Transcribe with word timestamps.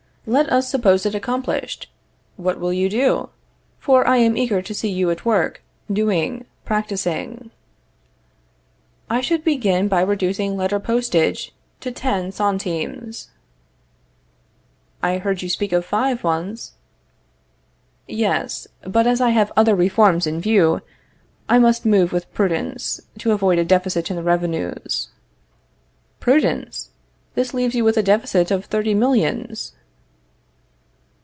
Let 0.27 0.51
us 0.51 0.69
suppose 0.69 1.03
it 1.07 1.15
accomplished. 1.15 1.89
What 2.35 2.59
will 2.59 2.71
you 2.71 2.89
do? 2.89 3.29
for 3.79 4.07
I 4.07 4.17
am 4.17 4.37
eager 4.37 4.61
to 4.61 4.73
see 4.73 4.87
you 4.87 5.09
at 5.09 5.25
work, 5.25 5.63
doing, 5.91 6.45
practicing. 6.63 7.49
I 9.09 9.19
should 9.21 9.43
begin 9.43 9.87
by 9.87 10.01
reducing 10.01 10.55
letter 10.55 10.79
postage 10.79 11.55
to 11.79 11.91
ten 11.91 12.31
centimes. 12.31 13.29
I 15.01 15.17
heard 15.17 15.41
you 15.41 15.49
speak 15.49 15.71
of 15.71 15.85
five, 15.85 16.23
once. 16.23 16.73
Yes; 18.07 18.67
but 18.83 19.07
as 19.07 19.21
I 19.21 19.31
have 19.31 19.51
other 19.57 19.73
reforms 19.73 20.27
in 20.27 20.39
view, 20.39 20.81
I 21.49 21.57
must 21.57 21.83
move 21.83 22.13
with 22.13 22.31
prudence, 22.31 23.01
to 23.17 23.31
avoid 23.31 23.57
a 23.57 23.65
deficit 23.65 24.11
in 24.11 24.17
the 24.17 24.23
revenues. 24.23 25.09
Prudence? 26.19 26.91
This 27.33 27.55
leaves 27.55 27.73
you 27.73 27.83
with 27.83 27.97
a 27.97 28.03
deficit 28.03 28.51
of 28.51 28.65
thirty 28.65 28.93
millions. 28.93 29.73